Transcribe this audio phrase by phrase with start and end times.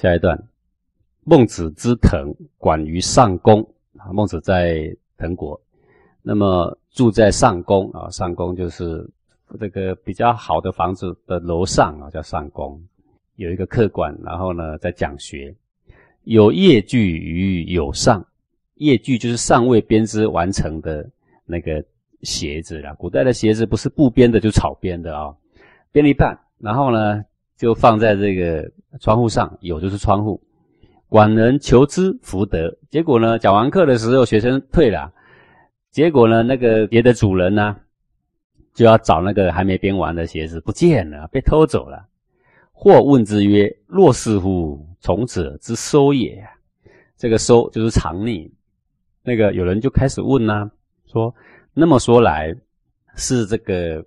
[0.00, 0.42] 下一段，
[1.24, 3.60] 孟子之滕，管于上宫
[3.98, 4.08] 啊。
[4.14, 5.60] 孟子在滕国，
[6.22, 8.08] 那么住在上宫啊。
[8.08, 9.06] 上宫就是
[9.58, 12.82] 这个比较好的房子的楼上啊，叫上宫，
[13.36, 15.54] 有一个客馆，然后呢在讲学。
[16.24, 18.26] 有业具于有上，
[18.76, 21.06] 业具就是尚未编织完成的
[21.44, 21.84] 那个
[22.22, 22.94] 鞋子啦。
[22.94, 25.36] 古代的鞋子不是布编的，就草编的啊。
[25.92, 27.22] 编了一半，然后呢？
[27.60, 30.40] 就放在这个窗户上，有就是窗户。
[31.10, 32.74] 管人求之，福德。
[32.88, 35.12] 结果呢，讲完课的时候，学生退了。
[35.90, 37.76] 结果呢，那个别的主人呢，
[38.72, 42.08] 就要找那个还没编完的鞋子，不见了，被偷走了。
[42.72, 44.82] 或问之曰：“若是乎？
[45.00, 46.42] 从者之收也。”
[47.18, 48.50] 这个收就是藏匿。
[49.22, 50.70] 那个有人就开始问呢，
[51.12, 51.34] 说
[51.74, 52.56] ：“那么说来，
[53.16, 54.02] 是这个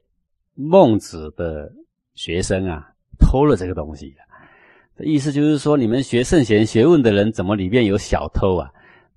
[0.55, 1.71] 孟子的
[2.15, 4.13] 学生啊？”偷了这个东西
[4.99, 8.71] 意思就是说，你们学圣贤学问的人，怎么里面有小偷啊？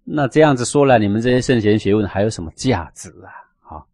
[0.04, 3.28] 那这样子说来，你们这些圣贤学问还有什么价值啊？
[3.60, 3.86] 好，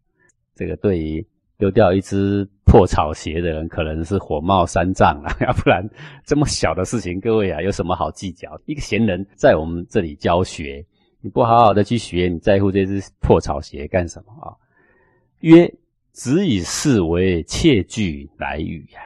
[0.55, 1.25] 这个对于
[1.57, 5.87] 丢掉一只破草鞋的人，可能是火冒三丈啊， 要不然
[6.25, 8.57] 这么小的事情，各位啊，有什么好计较？
[8.65, 10.83] 一个闲人在我们这里教学，
[11.19, 14.55] 你不好好的去学，你在乎这只破草鞋干什么啊？
[15.41, 15.69] 曰：
[16.11, 19.01] 子以事为窃据来语呀。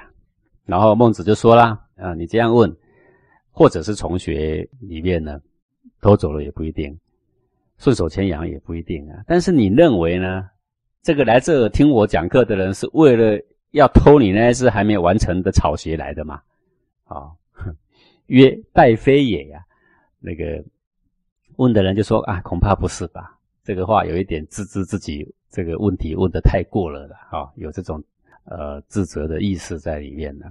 [0.67, 2.71] 然后孟子就说啦：“啊，你这样问，
[3.51, 5.39] 或者是从学里面呢
[6.01, 6.95] 偷走了也不一定，
[7.77, 9.23] 顺手牵羊也不一定啊。
[9.25, 10.47] 但是你认为呢？
[11.03, 16.41] 这个来这听我讲课的人是为了要偷你那只还没完成的草鞋来的吗？
[17.05, 17.31] 啊，
[18.25, 19.63] 曰待非也呀。
[20.19, 20.61] 那个
[21.55, 23.39] 问的人就说啊，恐怕不是吧？
[23.63, 28.03] 这个话有一点自知自己这个问题问得太过了了啊，有这种。”
[28.49, 30.45] 呃，自责的意思在里面呢。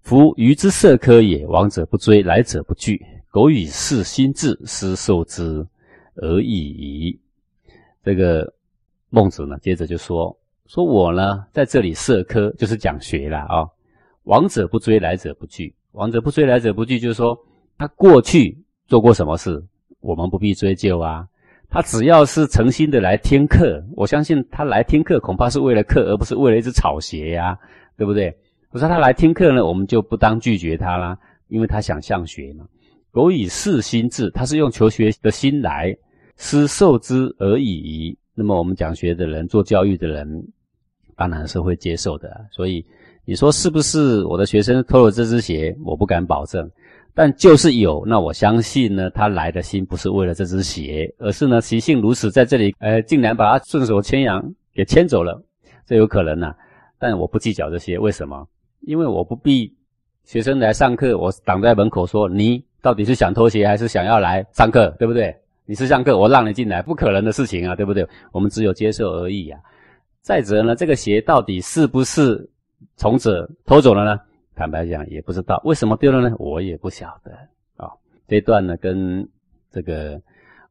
[0.00, 3.04] 夫鱼之色科也，往者不追，来者不拒。
[3.30, 5.66] 苟以事心志，斯受之
[6.14, 7.20] 而已矣。
[8.02, 8.50] 这个
[9.10, 10.34] 孟子呢，接着就说：
[10.66, 13.68] 说我呢，在这里设科，就是讲学了啊。
[14.22, 15.74] 往者不追，来者不拒。
[15.92, 17.38] 往者不追，来者不拒，就是说
[17.76, 18.56] 他过去
[18.86, 19.62] 做过什么事，
[20.00, 21.28] 我们不必追究啊。
[21.70, 27.58] 他只要是诚心的来听课，我相信他来听课恐怕是为了课，而不是为了一只草鞋呀，
[27.96, 28.34] 对不对？
[28.70, 31.18] 我说他来听课呢，我们就不当拒绝他啦，
[31.48, 32.66] 因为他想向学嘛。
[33.10, 35.96] 苟以事心志，他是用求学的心来，
[36.36, 38.16] 施受之而已。
[38.34, 40.26] 那么我们讲学的人，做教育的人，
[41.16, 42.46] 当然是会接受的。
[42.50, 42.84] 所以
[43.24, 45.76] 你说是不是我的学生偷了这只鞋？
[45.84, 46.70] 我不敢保证。
[47.18, 54.40] 但就是有，那我相信呢，他来的心不是为了这只鞋，而是呢习性如此，在这里，呃，竟然把他顺手牵羊
[54.72, 55.42] 给牵走了，
[55.84, 56.54] 这有可能呢。
[56.96, 58.46] 但我不计较这些，为什么？
[58.82, 59.74] 因为我不必
[60.22, 65.36] 学生来上课，我挡在门口说，你到底是想偷鞋还是想要来上课，对不对？
[65.66, 68.06] 你是上课，我让你进来，不可能的事情啊，对不对？
[68.30, 69.58] 我们只有接受而已啊。
[70.20, 72.48] 再者呢，这个鞋到底是不是
[72.94, 74.20] 从者偷走了呢？
[74.58, 76.34] 坦白讲，也不知道为什么丢了呢？
[76.36, 77.30] 我也不晓得
[77.76, 77.88] 啊。
[78.26, 79.28] 这段呢，跟
[79.70, 80.18] 这个《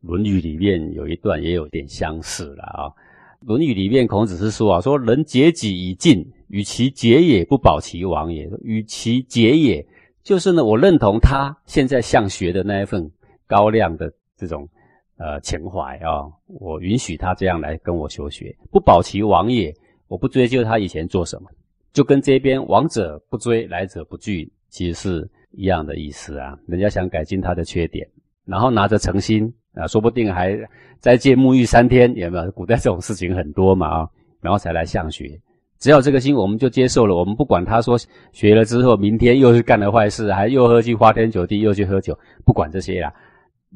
[0.02, 2.90] 论语》里面有一段也有点相似了啊。
[3.40, 8.50] 《论语》里面孔子是说啊，说人竭己以尽，与其竭也，不保其亡也。
[8.62, 9.88] 与其竭也，
[10.22, 13.09] 就是呢，我认同他现在向学的那一份
[13.48, 14.68] 高亮的这种
[15.16, 19.74] 呃情怀啊，我允许他这样来跟我求学，不保其亡也，
[20.09, 21.50] 我不追究他以前做什么。
[21.94, 26.58] 就跟这边往者不追，来者不拒，其实是一样的意思啊。
[26.68, 28.08] 人家想改进他的缺点，
[28.46, 30.58] 然后拿着诚心啊，说不定还
[31.00, 32.52] 斋戒沐浴三天，有没有？
[32.52, 34.09] 古代这种事情很多嘛啊，
[34.42, 35.40] 然后才来向学。
[35.80, 37.16] 只要这个心，我们就接受了。
[37.16, 37.96] 我们不管他说
[38.31, 43.14] 学了之后，明天又是干了坏事，还又喝去花天酒地，又去喝酒，不管这些啦。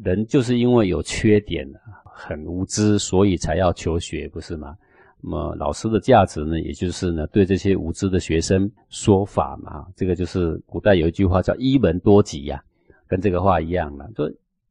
[0.04, 1.68] 人就是因为有缺点，
[2.04, 4.76] 很无知，所以才要求学，不是吗？
[5.24, 9.86] 那么老师的价值呢，也就是呢，对这些无知的学生说法嘛。
[9.96, 12.62] 这个就是古代有一句话叫“一门多吉”呀，
[13.07, 14.10] 跟这个话一样了。
[14.16, 14.30] 说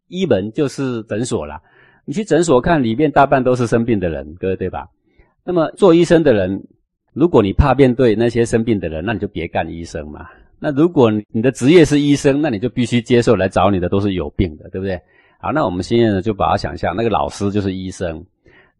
[0.08, 1.60] 一门就是诊所啦，
[2.04, 4.88] 你去诊所看，里面大半都是生病的人，各位对吧？
[5.44, 6.60] 那么做医生的人，
[7.12, 10.26] 如果你怕面对那些生病的人，那你就别干医生嘛。
[10.58, 15.00] 那如果你的职业是医生，那你就必须接受来找你的都是有病的，对不对？
[15.38, 18.22] 好，那我们现在呢，就把它想象那个老师就是医生。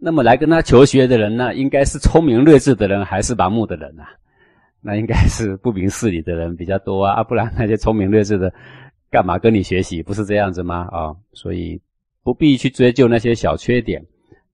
[0.03, 4.09] 那么来跟他求学的人呢，应该是聪明睿智的人，还是盲目的人啊？
[4.81, 8.51] 那应该是不明事理的人比较多啊，不然那些聪明睿智的，
[9.11, 10.03] 干嘛跟你学习？
[10.03, 10.89] 不是这样子吗？
[10.91, 11.79] 啊，所以
[12.23, 14.03] 不必去追究那些小缺点，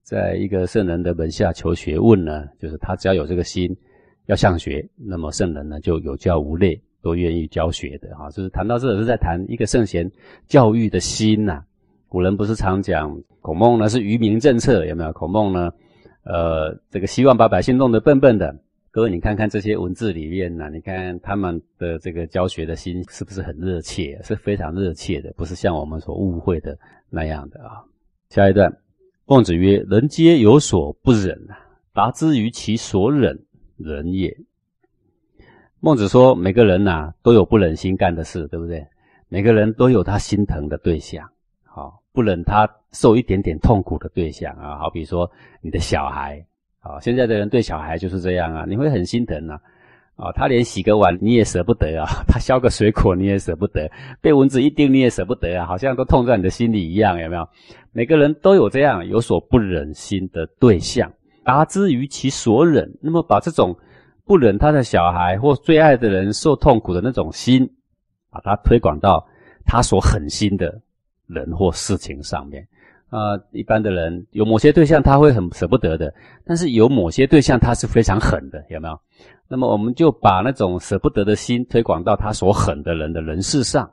[0.02, 3.72] 在一个圣人的门下求学问呢，就是他只要有这个心
[4.26, 8.28] 要向学，那么圣人呢就有教无类，都愿意教学的啊。
[8.30, 10.10] 就是谈到这，是在谈一个圣贤
[10.48, 11.62] 教育的心呐。
[12.08, 15.12] 古人不是常讲孔孟呢是愚民政策，有没有？
[15.12, 15.70] 孔孟呢，
[16.24, 18.56] 呃，这个希望把百姓弄得笨笨的。
[18.90, 24.18] 各位，你看看这些文字里面呢，你看他们的这个教学的心是不是很热切？
[24.22, 26.78] 是非常热切的，不是像我们所误会的
[27.10, 27.84] 那样的啊。
[28.30, 28.74] 下一段，
[29.26, 31.58] 孟子曰：“人皆有所不忍啊，
[31.92, 33.38] 达之于其所忍，
[33.76, 34.34] 忍也。”
[35.80, 38.86] 孟子说，每个人呐都有不忍心干的事，对不对？
[39.28, 41.28] 每个人都有他心疼的对象，
[42.16, 44.78] 不忍他受一点点痛苦的对象啊。
[44.78, 45.30] 好比说
[45.60, 46.42] 你的小孩。
[46.86, 49.54] 啊，现在的人对小孩就是这样啊，你会很心疼呐，
[50.14, 53.90] 啊，他连洗个碗你也舍不得啊， 他削个水果你也舍不得，
[54.22, 57.44] 被蚊子一叮你也舍不得啊，好像都痛在你的心里一样，有没有？
[57.90, 63.76] 每个人都有这样有所不忍心的对象，达之于其所忍，那么把这种
[64.24, 67.68] 不忍他的小孩或最爱的人受痛苦的那种心，
[68.30, 69.26] 把它推广到
[69.64, 70.80] 他所狠心的
[71.26, 72.66] 人或事情上面。
[73.08, 76.12] 啊，一般的人有某些对象他会很舍不得的，
[76.44, 79.00] 但是有某些对象他是非常狠的，有没有？
[79.48, 83.88] 那么我们就把那种舍不得的心推广到他所狠的人的人事上，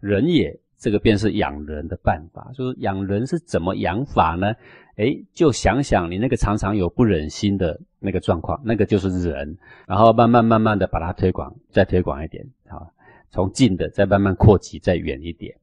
[0.00, 4.52] 人也这个便是养人的办法，就是养人是怎么养法呢？
[4.96, 9.56] 诶，就想想你那个常常有不忍心的那个状况，那个就是人，
[9.86, 12.90] 然后慢慢慢慢的把它推广，再推广一点，好，
[13.30, 15.54] 从近的再慢慢扩及，再远一点。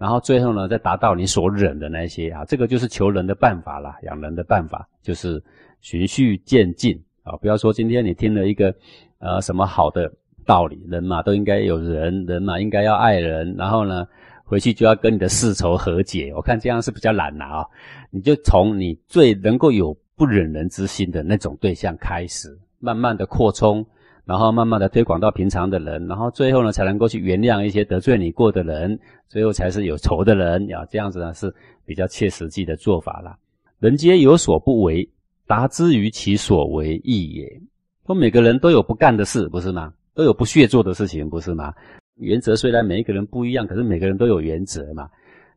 [0.00, 5.42] 然后最后呢，再达到你所忍的那些啊，这个就是求人的办法啦，养人的办法就是
[5.82, 7.36] 循序渐进啊。
[7.36, 8.74] 不要说今天你听了一个
[9.18, 10.10] 呃什么好的
[10.46, 14.06] 道理，人嘛都应该有人，人嘛应该要爱人，然后呢
[14.42, 16.32] 回去就要跟你的世仇和解。
[16.34, 17.62] 我看这样是比较难的啊。
[18.10, 22.48] 你就从你最能够有不忍人之心的那种对象开始，
[22.78, 23.86] 慢慢的扩充。
[24.30, 28.96] 然后慢慢的推广到平常的人，然后最后呢才能够去原谅一些得罪你过的人，
[29.26, 30.68] 最后才是有仇的人。
[30.68, 31.52] 呀这样子呢是
[31.84, 33.36] 比较切实际的做法啦。
[33.80, 35.10] 人皆有所不为，
[35.48, 37.60] 达之于其所为义也。
[38.06, 39.92] 说每个人都有不干的事，不是吗？
[40.14, 41.74] 都有不屑做的事情，不是吗？
[42.14, 45.08] 原则虽然每一个人不一样，可是每个人都有原则嘛。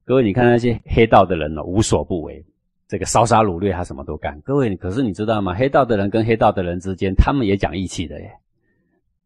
[0.03, 2.43] 各位，你看那些黑道的人呢，无所不为，
[2.87, 4.41] 这个烧杀掳掠他什么都干。
[4.41, 5.53] 各位，可是你知道吗？
[5.53, 8.31] 黑道的人跟黑道的人之间，他们也讲义气的耶。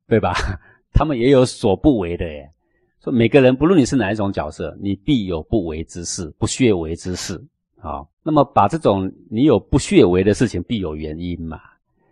[0.07, 0.33] 对吧？
[0.93, 2.49] 他们也有所不为的耶。
[3.03, 7.39] 说每个人不论你是哪一种角色，你必有不为之事，不屑为之事。
[7.79, 11.59] 好，那么把这种你有不屑为的事情，必有原因嘛。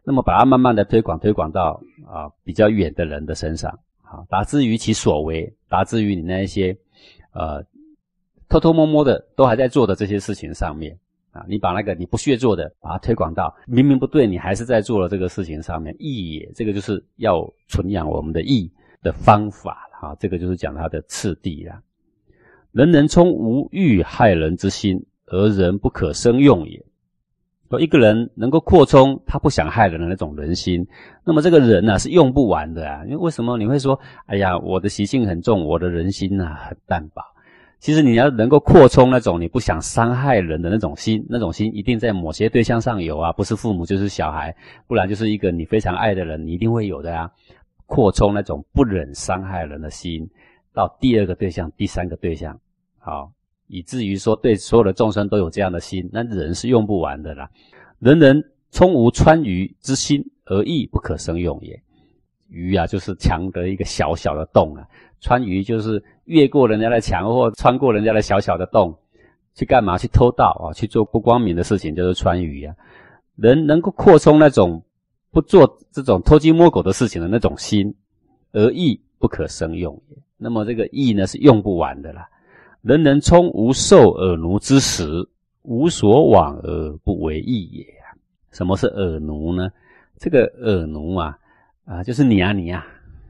[0.04, 6.78] 那么把它慢慢的推广，推广到啊比较远的人的身上，好，达之于其所为，达之于你那一些
[7.34, 7.66] 呃
[8.48, 10.96] 偷偷摸摸的都还在做的这些事情上面。
[11.36, 16.50] 啊，你把那个你不屑做的，把它推广到明明不对，你还是在做了这个事情上面，义也。
[16.56, 18.72] 这个就是要存养我们的义
[19.04, 21.82] 的方法哈，这个就是讲它的次第啦。
[22.72, 26.86] 人人充无欲害人之心，而人不可生用也。
[27.70, 30.88] 说一个人能够扩充他不想害人的那种人心，
[31.26, 33.04] 那么这个人呢是用不完的啊。
[33.04, 37.22] 因为为什么你会说，哎呀，我的习性很重，我的人心呢很淡薄。
[37.80, 44.56] 其实你要能够扩充那种你不想伤害人的那种心，那种心一定在某些对象上有啊，不是父母就是小孩，
[44.88, 47.30] 不然就是一个你非常爱的人，你一定会有的啊。
[47.88, 50.28] 扩充那种不忍伤害人的心，
[50.74, 52.60] 到第二个对象、第三个对象，
[52.98, 53.32] 好，
[53.68, 57.48] 以至于说对所有的众生都有这样的心，那人是用不完的啦。
[58.00, 61.80] 人人充无川渝之心，而义不可生用也。
[62.56, 64.88] 鱼啊，就是墙的一个小小的洞啊。
[65.20, 68.98] 穿鱼就是越过人家的墙，或穿过人家的小小的洞，
[69.54, 69.98] 去干嘛？
[69.98, 72.74] 去偷盗啊，去做不光明的事情，就是穿鱼啊。
[73.36, 74.82] 人能够扩充那种
[75.32, 77.94] 不做这种偷鸡摸狗的事情的那种心，
[78.54, 80.02] 而义不可生用。
[80.38, 82.30] 那么这个义呢，是用不完的啦。
[82.82, 85.28] 人人充无受耳奴之时，
[85.64, 87.86] 无所往而不为义也
[88.52, 89.70] 什么是耳奴呢？
[90.18, 91.38] 这个耳奴啊，
[91.86, 92.86] 啊，就是你啊，你啊，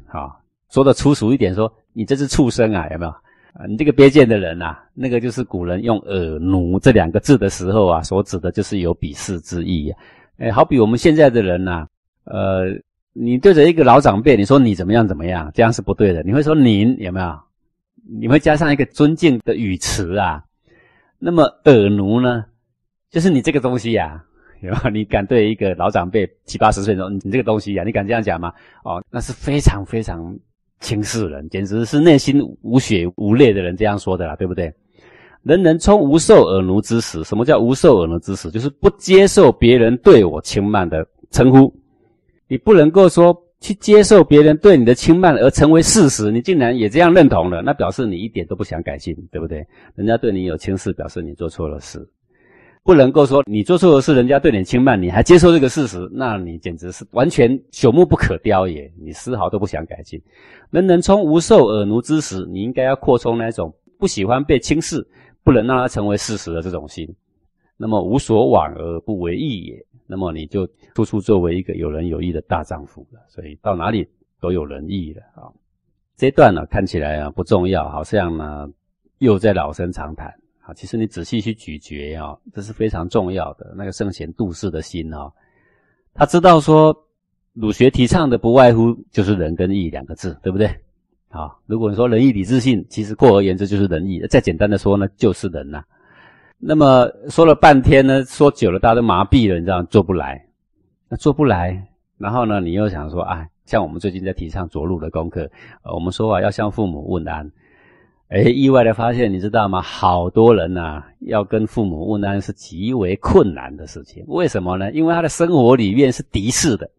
[0.08, 0.42] 好。
[0.72, 3.66] 说的粗俗一点，说你这是畜生啊，有没有啊？
[3.70, 9.94] 你这个卑贱的人呐，那个就是古人用“耳奴”这两个字的时候啊，所指的就是有鄙视之意。
[10.38, 11.86] 哎，好比我们现在的人呐，
[12.26, 12.66] 呃，
[13.14, 16.24] 你对着一个老长辈，你说你怎么样怎么样，这样是不对的。
[16.24, 17.40] 你会说您有没有？
[18.20, 20.44] 你会加上一个尊敬的语词啊。
[21.20, 22.44] 那么“耳奴”呢，
[23.12, 24.22] 就是你这个东西呀。
[24.92, 27.84] 你敢对一个老长辈七八十岁说你这个东西呀？
[27.84, 28.52] 你敢这样讲吗？
[28.84, 30.38] 哦，那是非常非常
[30.80, 34.74] 轻视人，简直是内心无血无泪的人这样说的啦，对不对？
[35.44, 38.50] 人人充无受耳奴之时，什么叫无受耳奴之时？
[38.50, 41.72] 就是不接受别人对我轻慢的称呼。
[42.48, 49.66] 你不能够说去接受别人对你的轻慢而成为事实，你竟然也这样认同了，那表示你一点都不想改进，对不对？
[49.96, 52.08] 人家对你有轻视，表示你做错了事，
[52.86, 60.22] 不能够说你做错的事，人家对你轻慢，你还接受这个事实，那你简直是完全朽木不可雕也，你丝毫都不想改进。
[60.70, 65.04] 人人充无受耳奴之时，你应该要扩充那种不喜欢被轻视，
[65.44, 67.12] 不能让它成为事实的这种心。
[67.76, 69.86] 那么无所往而不为义也。
[70.06, 74.08] 那么你就处处作为一个有仁有义的大丈夫了，所以到哪里
[74.40, 75.50] 都有仁义了啊。
[76.16, 78.70] 这段呢看起来啊不重要，好像呢
[79.18, 80.32] 又在老生常谈
[80.66, 80.74] 啊。
[80.74, 83.74] 其实你仔细去咀嚼啊，这是非常重要的。
[83.78, 85.32] 那个圣贤度世的心啊，
[86.14, 86.96] 他知道说
[87.54, 90.70] 儒学提倡的不外乎就是仁跟义两个字，对不对？
[91.30, 94.26] 好，如果你说仁义礼智信，其实过而言之就是仁义。
[94.30, 95.84] 再简单的说呢，就是仁呐。
[96.58, 100.42] 那么说了半天呢，说久了大家都麻痹了，你知道做不来，
[101.10, 101.86] 那做不来，
[102.18, 105.42] 然后呢，你又想说，哎，像我们最近在提倡着陆的功课，
[105.84, 107.52] 呃，我们说啊，要向父母问安，
[108.30, 109.82] 哎，意外的发现，你知道吗？
[109.82, 114.24] 好多人呐，要跟父母问安是极为困难的事情。
[114.28, 114.92] 为什么呢？
[114.94, 116.90] 因为他的生活里面是敌视的，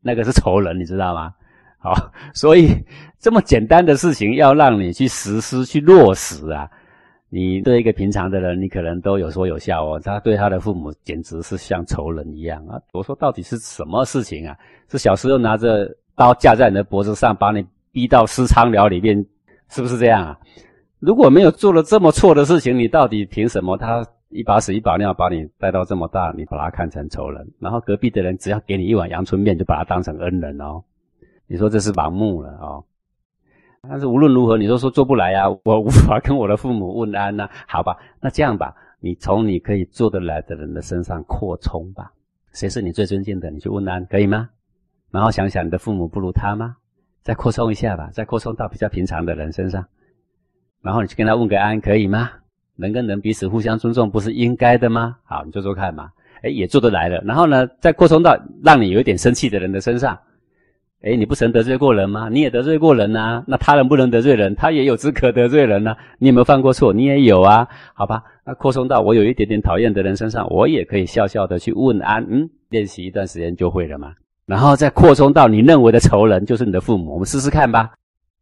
[0.00, 1.34] 那个是仇人，你知道吗？
[1.78, 1.92] 好，
[2.32, 2.68] 所以
[3.18, 6.70] 这么简单的事情，要让你去实施、去落实啊。
[7.28, 9.98] 你对一个平常的人，你可能都有说有笑哦。
[9.98, 12.78] 他对他的父母简直是像仇人一样啊！
[12.92, 14.56] 我说到底是什么事情啊？
[14.90, 19.24] 是小时候拿着刀架在你的脖子上，把你逼到私仓寮里面，
[19.72, 20.38] 是不是这样啊？
[21.00, 23.74] 如果没有做了这么错的事情，你到底凭什么？
[23.78, 30.84] 他一把屎一把尿把你带到这么大，你把他看成仇人，然后隔壁的人只要给你一碗阳春面，就把他当成恩人哦？
[31.46, 32.84] 你说这是盲目了哦？
[33.88, 37.48] 但是无论如何，你都说做不来呀，我无法跟我的父母问安呐。
[37.66, 42.12] 好吧，那这样吧，你从你可以做得来的人的身上扩充吧。
[42.52, 44.50] 谁是你最尊敬的，你去问安，可以吗？
[45.10, 46.76] 然后想想你的父母不如他吗？
[47.22, 49.84] 再扩充一下吧，再扩充到比较平常的人身上，
[50.82, 52.30] 然后你去跟他问个安，可以吗？
[52.76, 55.16] 人跟人彼此互相尊重，不是应该的吗？
[55.24, 56.10] 好，你做做看嘛。
[56.42, 57.22] 哎，也做得来了。
[57.24, 60.18] 然后呢，再扩充到让你有一点生气的人的身上。
[61.02, 62.28] 哎，你不曾得罪过人吗？
[62.28, 63.44] 你也得罪过人呐。
[63.46, 65.96] 那他人不能得罪人，他也有资格得罪人呐。
[66.18, 66.92] 你有没有犯过错？
[66.92, 67.68] 你也有啊。
[67.94, 72.26] 好吧，那扩充到我有一点点讨厌的人身上，我也可以笑笑的去问安。
[72.28, 74.12] 嗯，练习一段时间就会了嘛。
[74.46, 77.92] 然后再扩充到你认为的仇人就是你的父母，我们试试看吧。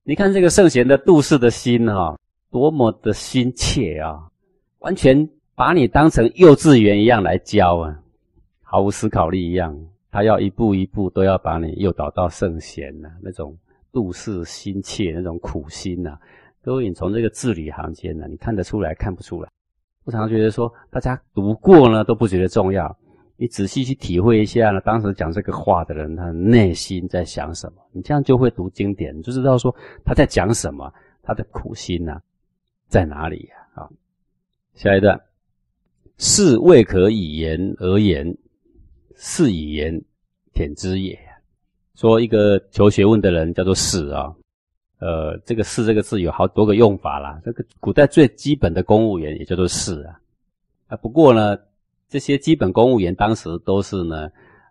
[0.03, 2.17] 你看这个圣贤的度世的心啊，
[2.51, 4.19] 多么的心切啊，
[4.79, 7.97] 完全把你当成幼稚园一样来教啊，
[8.63, 9.77] 毫无思考力一样。
[10.13, 13.57] 他要一步一步都要把你诱导到圣贤呐，那种
[13.93, 16.19] 度世心切，那种苦心呐，
[16.63, 19.49] 各位，你从这个字里行间呢，你看得出来，看不出来？
[20.05, 22.97] 我常常觉得说，大家读过呢都不觉得重要，
[23.41, 30.93] 你仔细去体会一下呢，当时讲这个话的人他内心在想什么，你这样就会读经典，你就知道说他在讲什么，
[31.23, 32.21] 他的苦心呐
[32.87, 33.83] 在哪里呀？
[33.83, 33.89] 啊，
[34.75, 35.19] 下一段，
[36.19, 38.37] 是未可以言而言。
[39.23, 40.03] 是以言
[40.55, 41.19] 舔之也。
[41.95, 44.35] 说一个求学问的人叫做士啊，
[44.99, 47.39] 呃，这个士这个字有好多个用法啦。
[47.45, 50.19] 这个古代最基本的公务员也叫做士啊。
[50.89, 51.55] 啊，不过呢，
[52.11, 54.29] 这些基本公务员当时都是呢，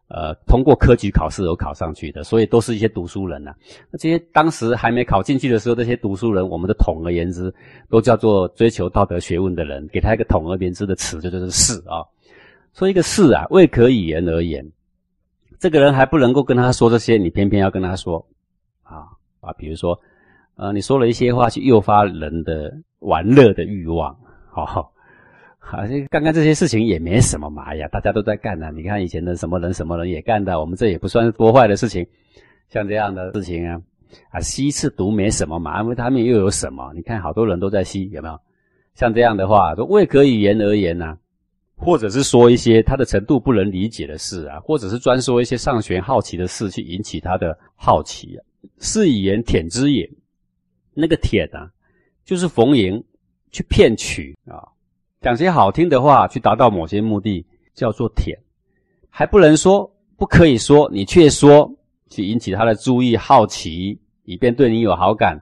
[0.09, 3.53] 呃，通过科举考试而考上去的，所以都是一些读书人呐。
[3.89, 7.53] 那这些当时还没考进去的时候，这些读书人，我们的统而言之，
[7.89, 12.03] 都叫做追求道德学问的人，给他一个统而言之的词，就就是士啊。
[12.73, 14.69] 说一个士啊，未可以言而言，
[15.59, 18.25] 这个人还不能够跟他说这些，你偏偏要跟他说，
[18.83, 19.07] 啊
[19.39, 19.99] 啊，比如说，
[20.55, 24.15] 呃，你说了一些话去诱发人的玩乐的欲望，
[24.51, 24.91] 好，
[25.71, 28.71] 好像刚刚这些事情也没什么嘛呀，大家都在干呢。
[28.75, 32.05] 你看以前的什么人什么人也干的，我们这也不算多坏的事情，
[32.69, 33.79] 像这样的事情啊，
[34.31, 36.91] 啊，吸一次毒没什么嘛，因为他们又有什么？
[36.95, 38.39] 你看好多人都在吸，有没有？
[38.95, 41.17] 像这样的话，说未可以言而言呢？
[41.77, 48.43] 或者是说一些他的程度不能理解的事啊，或者是专说一些上玄好奇的事去引起他的好奇啊，
[48.79, 50.09] 是以言舔之也。
[50.93, 51.71] 那个舔啊，
[52.25, 53.01] 就是逢迎
[53.51, 54.67] 去骗取啊，
[55.21, 58.37] 讲些好听的话去达到某些目的，叫做舔。
[59.09, 61.69] 还不能说，不可以说，你却说
[62.09, 65.41] 去引起他的注意、好奇，以便对你有好感。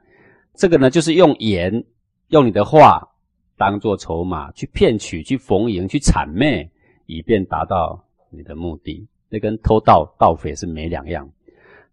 [0.56, 1.84] 这个呢，就是用言，
[2.30, 3.08] 用你的话。
[3.60, 6.70] 当做筹码去骗取、去逢迎、去谄媚，
[7.08, 11.28] 以便达到你的目的，那跟偷盗、盗匪是没两样。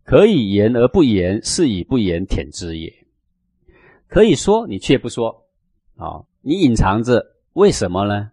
[0.05, 2.93] 可以言而不言，是以不言舔之也。
[4.09, 5.47] 可以说你却不说，
[5.97, 7.25] 啊，你隐藏着，
[7.55, 8.31] 为什么呢？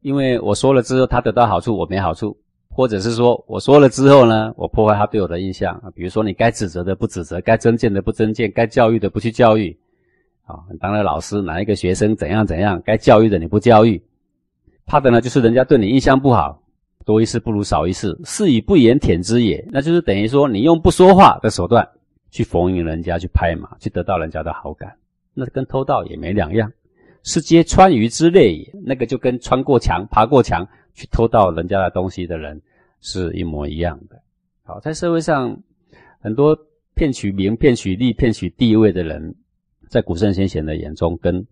[0.00, 2.36] 因为我说了之后，他得到好处，我没好处，
[2.68, 5.80] 或者是说我说了之后呢，我破坏他对我的印象。
[5.94, 9.78] 比如说你该指责的不指责，该增谏的不增谏，该教育的不去教育，
[10.44, 14.02] 啊，当了老师哪一个学生怎样怎样，该教育的你不教育，
[14.86, 16.60] 怕的呢就是人家对你印象不好，
[17.04, 21.86] 多一事不如少一事，是以不言舔之也，那就是等于说你用不说话的手段
[22.30, 24.96] 去逢迎人家，去拍马，去得到人家的好感，
[25.34, 26.72] 那跟偷盗也没两样，
[27.22, 30.66] 是皆穿鱼之类也，那个就跟穿过墙、爬过墙。
[30.94, 32.60] 去偷盗人家的东西的人
[33.00, 34.22] 是一模一样的。
[34.62, 35.58] 好，在社会上，
[36.20, 36.54] 很多
[36.94, 39.34] 骗取名、骗取利、骗取地位的人，
[39.88, 41.46] 在古圣先贤的眼中，跟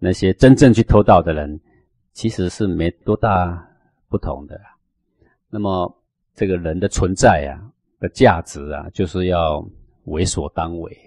[0.00, 1.60] 那些真正去偷盗的人，
[2.14, 3.64] 其实是没多大
[4.08, 4.60] 不同的。
[5.48, 5.96] 那么，
[6.34, 7.54] 这个人的存在啊，
[8.00, 9.64] 的价值啊，就是要
[10.06, 10.98] 为所当为。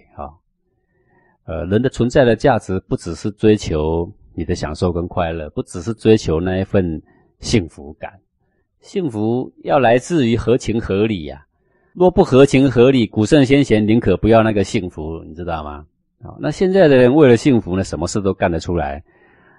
[1.48, 7.02] 呃，人的存在的价值，不只是追求你的享受跟快乐，不只是追求那一份。
[7.40, 8.10] 幸福感，
[8.80, 11.46] 幸福要来自于合情合理呀。
[11.92, 15.86] 若不合情合理，古圣先贤宁可不要那个幸福，你知道吗？
[16.20, 19.00] 好，那现在的人为了幸福呢，什么事都干得出来。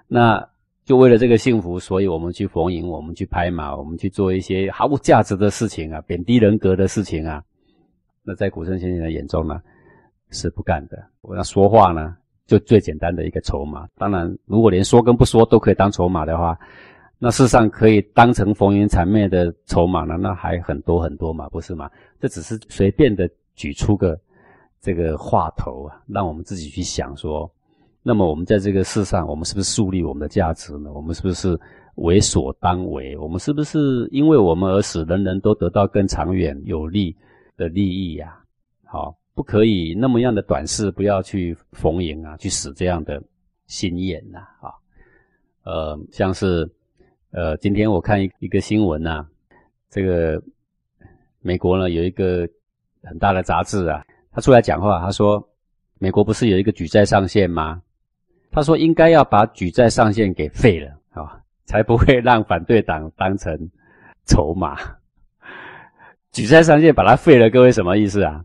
[0.08, 0.46] 那
[0.84, 7.42] 就为了这个幸福，所以我们去逢迎，我们去拍马，我们去做一些毫无价值的事情啊，贬低人格的事情啊。
[8.22, 9.58] 那在古圣先贤的眼中呢，
[10.30, 11.02] 是不干的。
[11.20, 13.86] 我要说话呢，就最简单的一个筹码。
[13.96, 16.58] 当然，如果连说跟不说都可以当筹码的话。
[17.22, 20.16] 那世上可以当成逢迎谄媚的筹码呢？
[20.16, 21.90] 那还很多很多嘛，不是吗？
[22.18, 24.18] 这只是随便的举出个
[24.80, 27.52] 这个话头啊，让我们自己去想说，
[28.02, 30.90] 那么我们在这个世上，我们是不是树立我们的价值呢？
[30.94, 31.60] 我们是不是
[31.96, 33.14] 为所当为？
[33.18, 37.14] 我们是不是因为我们而使人人都得到更长远有利
[37.54, 38.34] 的利益呀？
[38.86, 43.22] 好，不可以那么样的短视，不要去逢迎啊，去使这样的
[43.68, 44.68] 心眼呐啊，
[45.64, 46.70] 呃，像是。
[47.30, 49.24] 呃，今天我看一一个新闻呐，
[49.88, 50.42] 这个
[51.40, 52.46] 美国呢有一个
[53.02, 55.42] 很大的杂志啊，他出来讲话，他说
[55.98, 57.80] 美国不是有一个举债上限吗？
[58.50, 63.58] 他说应该要把举债上限给废了啊，才不会让反对党当成
[64.26, 64.76] 筹码。
[66.30, 68.44] 举债上限把它废了，各位什么意思啊？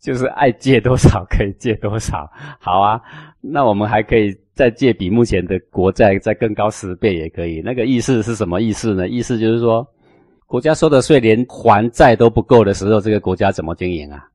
[0.00, 2.30] 就是爱借多少可以借多少，
[2.60, 3.00] 好啊，
[3.40, 4.36] 那我们还可以。
[4.58, 9.06] 再借比目前的国债再更高十倍也可以，那个意思是什么意思呢？
[9.06, 9.86] 意思就是说，
[10.48, 14.26] 国家收的税连还债都不够的时候，这个国家怎么经营啊？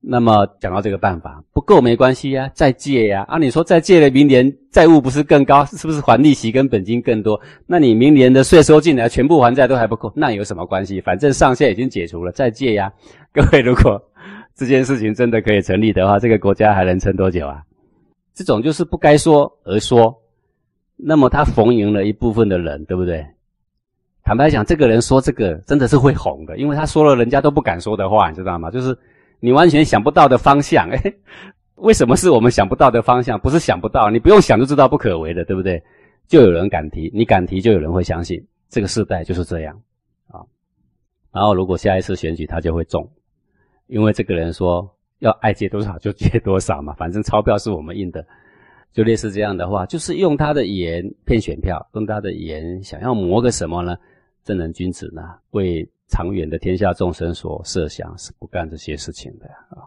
[0.00, 3.24] 那么讲到这个办法，不够没关系呀，再借呀。
[3.26, 5.64] 按你说再借了，明年债务不是更高？
[5.64, 7.40] 是不是还利息跟本金更多？
[7.66, 11.00] 那你明年的税收进来全部还债都还不够，那有什么关系？
[11.00, 12.92] 反正上限已经解除了，再借呀。
[13.32, 14.00] 各位，如果
[14.62, 17.64] 这件事情真的可以成立的话，这个国家还能撑多久啊？
[18.32, 20.16] 这种就是不该说而说，
[20.94, 23.26] 那么他逢迎了一部分的人，对不对？
[24.22, 28.70] 坦白讲，这个人说这个真的是会红的，因为他说了人家都不敢说的话，你知道吗？
[28.70, 28.96] 就是
[29.40, 31.14] 你完全想不到的方向， 哎，
[31.74, 33.36] 为什么是我们想不到的方向？
[33.40, 35.82] 不是想不到，你不用想就知道不可为的，对不对？
[36.28, 38.40] 就有人敢提，你敢提，就有人会相信。
[38.68, 39.76] 这个时代就是这样
[40.28, 40.40] 啊。
[41.32, 43.10] 然后如果下一次选举他就会中，
[43.92, 44.90] 因为这个人说。
[45.22, 48.26] 要爱借多少就借多少嘛， 反正钞票是我们印的，
[48.92, 53.96] 就类似这样的话，就是用他的言骗选票，用他的言想要磨个什么呢？
[54.42, 59.86] 正人君子呢，为长远的天下众生所设想，是不干这些事情的啊。